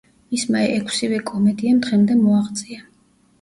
[0.35, 2.83] მისმა ექვსივე კომედიამ დღემდე მოაღწია.